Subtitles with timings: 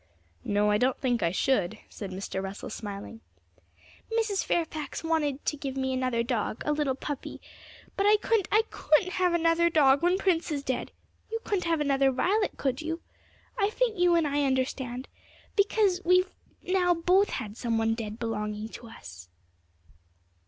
[0.43, 2.41] 'No, I don't think I should,' said Mr.
[2.41, 3.21] Russell, smiling.
[4.11, 4.43] 'Mrs.
[4.43, 7.39] Fairfax wanted to give me another dog, a little puppy;
[7.95, 10.91] but I couldn't, I couldn't have another dog when Prince is dead!
[11.31, 13.01] You couldn't have another Violet, could you?
[13.59, 15.07] I think you and I understand,
[15.55, 16.33] because we've
[16.63, 19.29] now both had some one dead belonging to us.'